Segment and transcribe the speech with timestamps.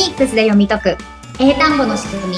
[0.00, 0.96] ニックスで読み解く。
[1.38, 2.36] 英単語の仕組み。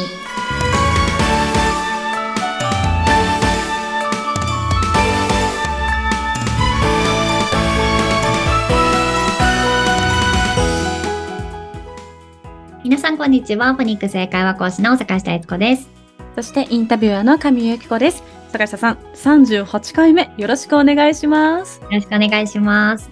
[12.82, 13.74] 皆さんこんにちは。
[13.74, 15.88] フォニックス英会話講師の坂下悦子です。
[16.34, 18.24] そしてインタビュアーの上由紀子です。
[18.50, 21.80] 坂下さん、38回目よろしくお願いします。
[21.82, 23.08] よろしくお願いします。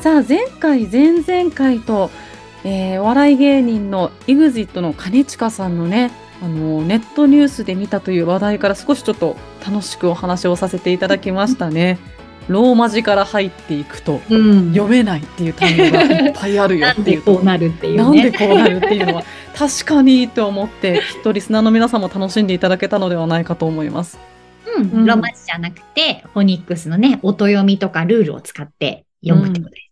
[0.00, 2.10] さあ、前回、前々回と、
[2.64, 6.10] えーお笑い芸人の EXIT の兼近さんのね、
[6.42, 11.98] あの、ネットニュースで見たという話題から少しちょっと楽しくお話をさせていただきましたね。
[12.48, 17.66] ローマ字から入っていくと、うん読めないっていう単語がいっぱいあるよなんっていう こうなる？
[17.66, 19.22] っていうねなんでこうなるっていうのは
[19.56, 24.18] 確かにと思ってきっとリスナーの皆さんも楽しんでいただけたのではないかと思います。
[24.76, 29.91] うん、うんロマ字じゃなくて、フォニックスのね、音読みとかルールを使って読むってことですね。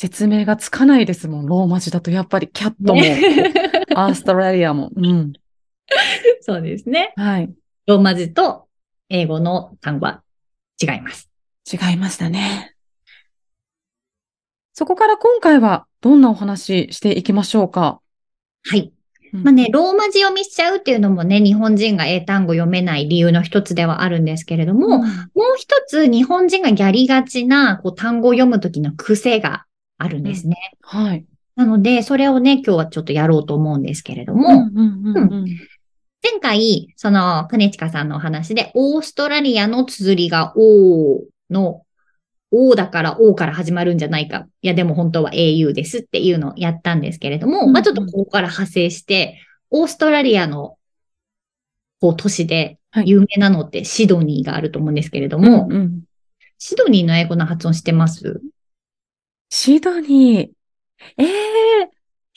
[0.00, 1.46] 説明がつかないですもん。
[1.46, 3.20] ローマ字だとやっぱりキャットも、ね
[3.96, 4.92] アーストラリアも。
[4.94, 5.32] うん。
[6.40, 7.12] そうですね。
[7.16, 7.52] はい。
[7.88, 8.68] ローマ字と
[9.08, 10.22] 英語の単語は
[10.80, 11.28] 違います。
[11.70, 12.76] 違いましたね。
[14.72, 18.00] そこから今回はどんなお話していきましょうか？
[18.66, 18.92] はい。
[19.32, 25.06] うんまあね、ローマ字読みしちゃうっていうのもね、日本人が英単語読めない理由の一つではあるんですけれども、もう
[25.56, 29.66] 一つ日本人がやりがちなこう単語を読むときの癖が
[29.98, 30.56] あるんですね。
[30.80, 31.24] はい。
[31.56, 35.46] なので、それをね、今日はちょっとやろうと思うんですけれども、うんうんうんうん
[36.20, 41.82] 前回、その、金近さんのお話で、オーストラリアの綴りが O の、
[42.50, 44.48] O だから O から始まるんじゃないか。
[44.60, 47.72] いや、でも本当は AU ですっていうのをやったんですけれども、うんうん。
[47.72, 49.40] まあちょっとここから派生して、
[49.70, 50.76] オーストラリアの、
[52.00, 53.08] こう、都市ではい。
[53.08, 56.00] 有名なのってシドニーがあると思うんですけれども、うんうん。
[56.58, 58.40] シドニーの英語の発音してます？
[59.50, 61.22] シドニー。
[61.22, 61.90] ええ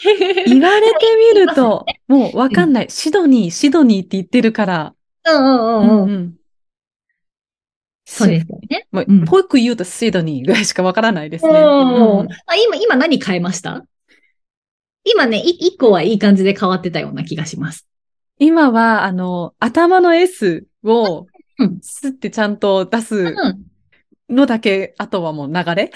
[0.47, 0.95] 言われて
[1.35, 2.89] みると、もうわかんない。
[2.89, 4.95] シドニー、シドニーって言ってるから。
[5.27, 6.21] うんうんうんうん。
[6.23, 6.33] ん
[8.05, 8.87] そうですよね。
[8.91, 11.51] まあうんぽく言うとシドニーぐらいしかわからないですね。
[11.51, 13.85] うんうんあ今、今何変えました？
[15.03, 17.87] 今ね、い一個はいい感じで変わってたような気がします。
[18.39, 21.27] 今は、あの、頭の S を
[21.59, 23.70] うん、スってちゃんと出すうん。
[24.31, 25.91] のだけ、あとはもう流れ？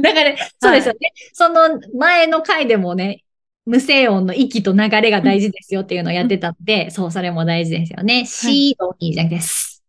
[0.00, 1.12] だから、そうですよね。
[1.32, 3.24] その前の回でもね、
[3.66, 8.26] 無声音の息と流れが大事ですよっていうのをやってたんで、そう、それも大事ですよね。
[8.26, 9.82] シードニーじゃなくて、ス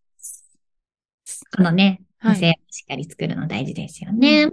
[1.56, 2.36] このね、はい。
[2.36, 4.50] 無声音をしっかり作るの大事ですよね。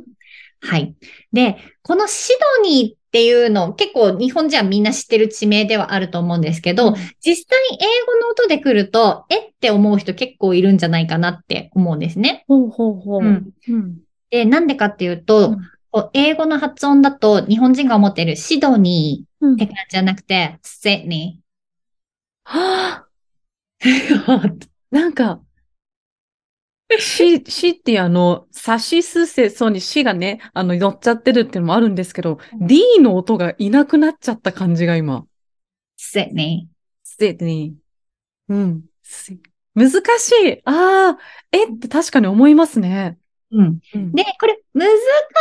[0.61, 0.95] はい。
[1.33, 2.33] で、このシ
[2.63, 12.45] ドニーっていうの、結構日本人はみんな知ってる地名ではあると思うんですけど、実際に英語の音で来ると、えって思う人結構いるんじゃないかなって思うんですね。
[12.49, 13.21] ほうほうほう。
[13.25, 13.99] うんうん
[14.31, 15.73] で、なんでかっていうと、うん
[16.15, 21.43] 英語の発音だと日本人が思っているシドニーうんって感じじゃなくて、セニ
[22.45, 24.69] はあー。
[24.91, 25.43] なんか、
[26.99, 35.25] し、しってあの、さしすせそにしがね、あの、乗っちゃってるっていうのもあるんですけど、うん D の音がいなくなっちゃった感じが今。
[35.97, 36.69] セニ
[37.05, 37.77] セに。
[38.49, 38.83] うん。
[39.03, 39.37] せ
[39.75, 40.61] 難しい。
[40.65, 41.19] ああ、
[41.51, 43.19] えって確かに思いますね。
[43.53, 43.57] ー。
[43.57, 43.79] うん。
[43.95, 44.89] うんで、これ難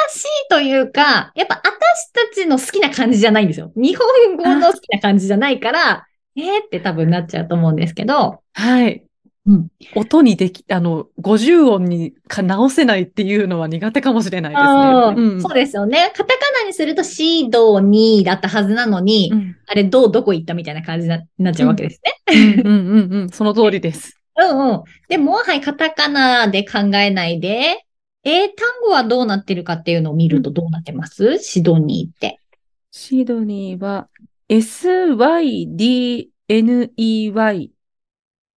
[0.09, 3.71] しいというか、やっぱ私たちの好きな感じじゃないんですよ。
[3.75, 9.03] 日本語の好きな感じじゃないから、えーって多分なっちゃうと思うんですけど、はい。
[9.47, 9.67] うん。
[9.95, 15.21] 音にでき、あの、50音にか直せないっていうのは苦手かもしれないですあね。
[15.21, 15.37] うん。
[15.37, 16.11] ーそうですよね。
[16.15, 19.55] カタカナにするとシドニーだったはずなのに、うん。
[19.65, 22.13] あれ、どうどこ行ったみたいな感じになになっちゃうわけですね。
[22.27, 22.59] うん。
[22.59, 22.87] うん。
[22.87, 23.13] うん。
[23.13, 24.19] うん、その通りです。
[24.37, 24.69] うん。
[24.69, 24.83] うん。
[25.09, 27.83] でも、はい、カタカナで考えないで、
[28.23, 32.37] 英単語はどうなってるかっていうのを見るとどうなってます、シドニーって。
[32.91, 34.07] シドニーは
[34.49, 36.29] SYDNEY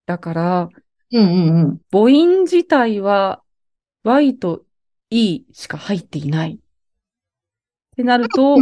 [0.07, 0.69] だから、
[1.13, 1.81] うんうんうん。
[1.91, 3.43] 母音自体は
[4.03, 4.65] Y と
[5.11, 6.53] E しか入っていない。
[6.55, 6.57] っ
[7.97, 8.57] てなると、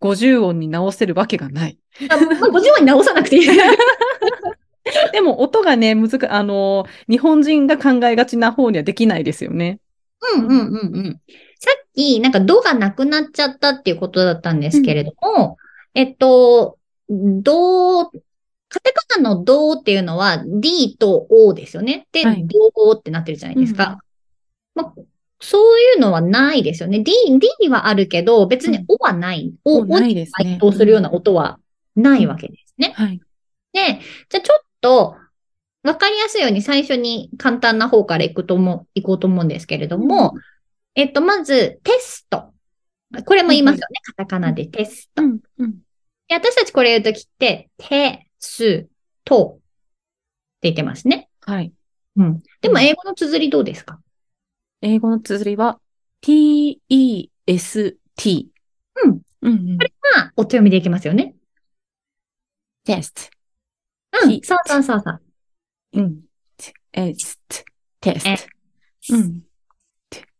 [0.00, 1.78] 50音に直せるわけがない。
[2.10, 3.48] あまあ、50音に直さなくていい。
[5.12, 9.80] でも音がね、難か、あの、日本人が考えがちな方にはできないですよね。
[10.36, 11.20] うんうんうんうん。
[11.58, 15.56] さっき、なんか、ドがなくなっちゃったっていうことだったんですけれども、
[15.94, 16.78] えっと、
[17.08, 18.10] ド、
[18.70, 22.06] カタカナのドっていうのは D と O ですよね。
[22.12, 23.98] で、はいドってなってるじゃないですか。
[24.74, 24.94] まあ、
[25.40, 27.00] そういうのはないですよね。
[27.00, 27.12] D、
[27.60, 29.52] D はあるけど、別に O はない。
[29.64, 31.58] O、おないですねに該当するような音は
[31.96, 32.92] ないわけですね。
[32.94, 33.20] はい。
[33.72, 35.16] で、じゃあちょっと、
[35.82, 40.34] わかりやすいように最初に簡単な方からいくと思う、いこうと思うんですけれども、
[40.94, 42.52] えっと、まず、テスト。
[43.24, 44.00] これも言いますよね。
[44.04, 45.22] カタカナでテスト。
[45.22, 45.40] うん。
[45.58, 45.72] うん。
[46.28, 48.88] で私たちこれ言うときって、テス
[49.24, 49.62] トって
[50.62, 51.28] 言ってますね。
[51.42, 51.72] はい。
[52.16, 52.42] うん。
[52.60, 54.00] でも英語の綴りどうですか？
[54.82, 55.78] 英語の綴りは
[56.22, 56.88] t-e-s-t。
[59.04, 59.20] うん。
[59.42, 59.76] うんうん。
[59.76, 59.86] ま
[60.24, 61.34] あ、お読みでいきますよね。
[62.84, 63.22] テスト。
[64.24, 64.30] うん。
[64.30, 65.20] T そうそうそうそう。
[65.94, 66.20] うん。
[66.92, 67.56] テスト。
[68.00, 69.14] テスト。
[69.16, 69.42] うん。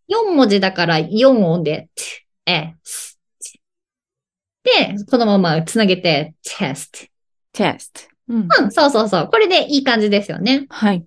[0.09, 1.89] 4文字だから4音で、
[2.45, 3.19] え、す
[4.65, 6.75] で、このままつなげて、テ
[7.53, 7.59] スト。
[7.59, 8.01] テスト。
[8.29, 8.49] うん。
[8.65, 9.29] うん、そうそうそう。
[9.31, 10.67] これでいい感じですよね。
[10.69, 11.05] はい。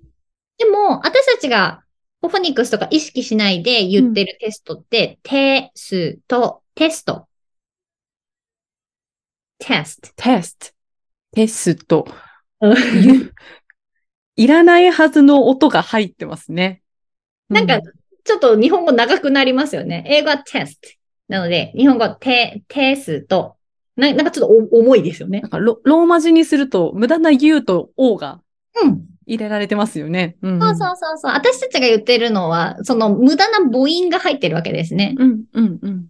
[0.58, 1.84] でも、私たちが
[2.22, 7.28] フォニックスとか意識しないで言ってるテストって、テスト、テスト。
[9.60, 10.10] テスト。
[10.16, 10.68] テスト。
[11.32, 12.08] テスト。
[12.62, 13.34] うん
[14.36, 16.82] いらないはずの音が入ってますね。
[17.50, 17.82] なんかう、
[18.24, 20.04] ちょっと日本語長くなりますよね。
[20.08, 20.90] 英語はテスト。
[21.28, 23.58] なので、日本語はテ、テスト。
[23.96, 25.50] ななんかちょっとお重いですよねなん。
[25.52, 28.42] かロローマ字にすると、無駄な U と O が
[28.84, 29.06] うん。
[29.26, 30.36] 入れられてますよね。
[30.42, 30.60] うん。
[30.60, 31.32] そうそうそうそう。
[31.32, 35.16] 私たちが言ってるのは、その無駄な母音が入ってるわけですね。
[35.18, 36.06] うん、うん、うん。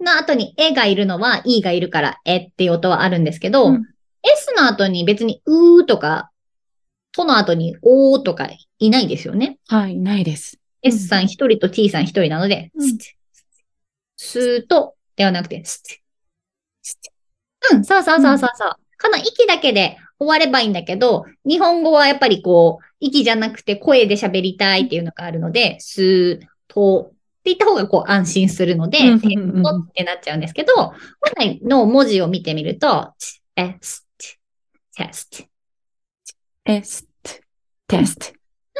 [0.00, 3.82] の後にえがいるのは、いがいるからえっていう音はあるんですけど、うん
[4.26, 6.30] S の後に別にうーとか、
[7.12, 8.48] との後におーとか
[8.78, 9.58] いないですよね。
[9.68, 10.58] はい、ないです。
[10.82, 12.98] S さん一人と T さん一人なので、うん
[14.16, 15.82] スーとではなくて、ス
[17.72, 18.76] うん、そうそうそうそうそう。
[19.00, 30.94] この息だけで終わればいいんだけど、日本語はやっぱりこう、息じゃなくて声で喋りたいっていうのがあるので、スー、と、って言った方がこう安心するので、うんテうんうってなっちゃうんですけど、本
[31.36, 33.12] 来の文字を見てみると、
[33.54, 34.06] テス
[34.96, 35.44] ト、テスト。
[36.64, 37.30] テスト。
[37.88, 38.26] テスト。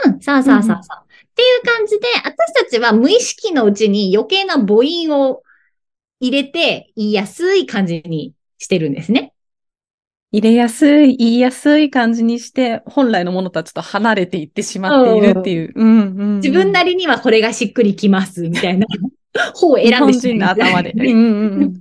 [0.06, 1.04] うん、そうそうそうそう。
[1.04, 5.42] っていう感じで、私たちは無意識のうちに余計な母音を
[6.20, 9.32] 入れて言いやすい感じにしてるんですね。
[10.32, 15.72] 入れやすい、言いやすい感じにして、本来のものとはちょっと離れていってしまっているっていう。
[15.76, 16.36] うん、うんうん。
[16.36, 18.86] 自分なりにはこれがしっくりきます、みたいな
[19.54, 20.90] 方を選んで日本人の頭で。
[20.90, 21.74] うんうんうん。
[21.74, 21.80] で、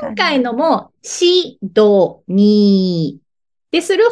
[0.00, 3.18] 今回のも、し、ど、に、
[3.72, 4.10] で、する方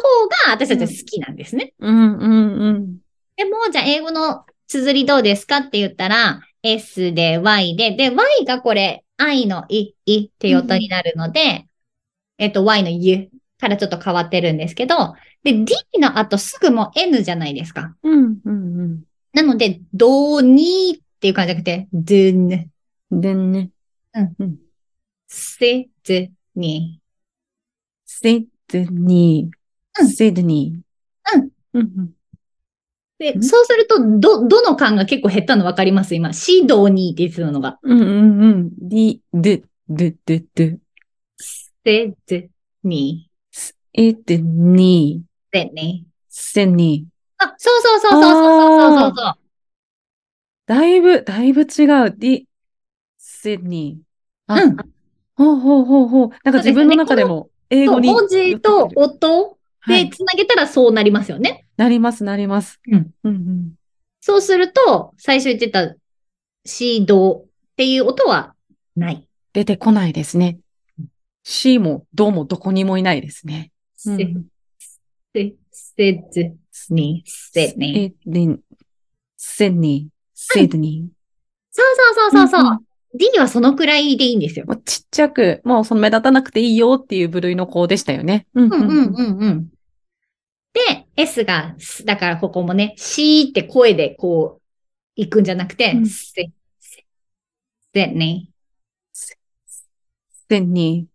[0.49, 1.73] が私たちは好きなんですね。
[1.79, 2.31] うんうん
[2.61, 2.97] うん。
[3.37, 11.67] でも、じゃあ英語の綴りどうですかって言ったら、S で Y で、で、Y がこれ、I のい、いっていう音になるので、
[12.37, 13.29] えっと、Y のゆ
[13.59, 17.95] からちょっと変わってるんですけど、で、D の後すぐもう N じゃないですか。
[18.01, 19.03] うんうんうん。
[19.33, 22.01] なので、どにっていう感じじゃなくて、ど
[22.37, 23.71] ん、でね。
[25.27, 27.01] せ、ず、に。
[28.05, 30.01] シドニー。
[30.01, 31.37] うんシドニー。
[31.37, 31.49] うん。
[31.73, 32.13] うんうん。
[33.19, 36.15] で、そうすると、ど、どの感が結構減ったの分かります？
[36.15, 36.31] 今。
[36.31, 37.77] シドニーって言ってたのが。
[37.83, 38.71] うんうんうん。
[38.79, 40.77] リ、で、で、で、で。
[41.37, 42.49] セ、で、
[42.83, 43.29] に。
[43.93, 45.21] え、で、に。
[45.53, 46.05] セ、に。
[46.29, 47.07] セ、に。
[47.37, 49.33] あ、そうそうそうそうそうそうそう
[50.65, 52.15] だいぶ、だいぶ違う。
[52.17, 52.47] リ、
[53.17, 53.99] セ、に。
[54.47, 54.77] うん。
[55.35, 56.29] ほうほうほうほう。
[56.43, 58.09] なんか自分の中でも英語に。
[58.09, 59.57] 文字と音
[59.87, 61.65] でつなげたらそうなりますよね。
[61.77, 62.79] なります、なります。
[62.91, 63.11] うん。
[63.23, 63.73] うんうん。
[64.21, 65.95] そうすると、最初言ってた、
[66.65, 67.45] シドっ
[67.77, 68.53] ていう音は
[68.95, 69.25] ない。
[69.53, 70.59] 出てこないですね。
[71.43, 73.71] しも、ども、どこにもいないですね。
[73.95, 74.45] うせ、ん
[75.33, 76.55] せ、せず、
[76.93, 78.13] に、せね。
[78.25, 78.57] え、で、
[79.37, 81.09] せに、せドニ
[81.71, 82.61] そうそうそうそうそう。
[82.61, 84.67] うんうん D はそのくらいでいいんですよ。
[84.85, 88.45] ちっちゃく、もうその目立たなくていいよっていう部類の子でしたよね。
[88.53, 89.67] うんうんうんうんうん。
[90.73, 94.61] で、S が、すだからここもね、シーって声でこう、
[95.15, 97.05] 行くんじゃなくて、うんせ、せ、
[97.93, 98.49] せね。
[100.49, 101.07] せに、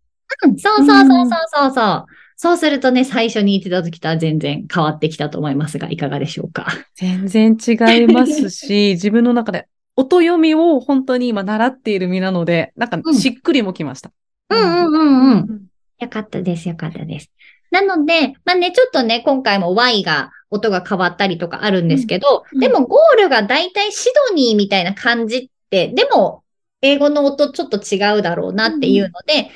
[0.45, 2.07] うんそうそうそうそうそうそう。
[2.37, 6.67] そうするとね、最初に言ってた時とは全然変わってきたと思いますが、いかがでしょうか。
[6.97, 14.13] 全然違いますし、 自分の中で音読みを本当に今習っている身なので、なんかうんしっくりもきました。
[14.51, 15.39] うんうんうんうん。
[15.39, 15.67] ん。
[16.01, 17.31] よかったです、よかったです。
[17.75, 26.45] なので、まあね、ちょっとね、今回も Y が、音が変わったりとかあるんですけど、うんでもゴールがだいたいシドニーみたいな感じって、でも、
[26.81, 29.51] 英語の音ちょっと違うだろうなっていうので、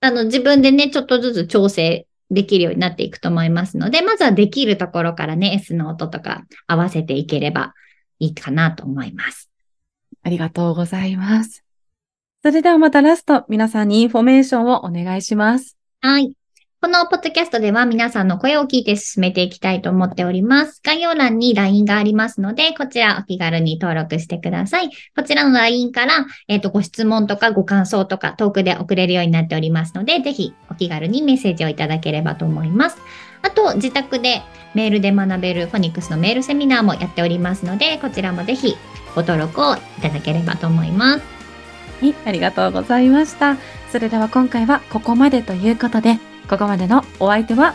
[0.00, 7.74] あの、自分でね、ちょっとずつ調整できるようになっていくと思いますので、まずはできるところからね、S の音とか合わせていければ
[8.18, 9.48] いいかなと思います。
[10.24, 11.62] ありがとうございます。
[12.42, 15.76] それではまたラスト、皆さんにインフォメーションをお願いします。
[16.00, 16.32] はい。
[16.84, 20.80] このポッドキャストでは皆さんの声を聞いて進めていきたいと思っております。
[20.84, 24.90] 概要欄に LINE がありますので、こちらお気軽に登録してください。
[25.14, 32.98] こちらの LINE から、えっ、と、ご質問とかご感想とかトークで送れるようになっておりますので、ぜひお気軽にメッセージをいただければと思います。
[33.42, 34.42] あと、自宅で
[34.74, 38.74] メールで学べるフォニックスのメールセミナーもやっておりますので、こちらもぜひ
[39.14, 41.24] ご登録をいただければと思います。
[42.00, 43.56] はい、ありがとうございました。
[43.92, 46.18] それでは今回はここまでということで、
[46.52, 47.72] ここまでのお相手は、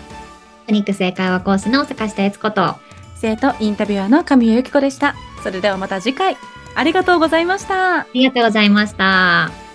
[0.67, 2.75] フォニック正解は講師の坂下悦子と、
[3.15, 5.15] 生徒インタビュアーの神谷由紀子でした。
[5.41, 6.37] それではまた次回、
[6.75, 8.01] ありがとうございました。
[8.01, 9.66] ありがとうございました。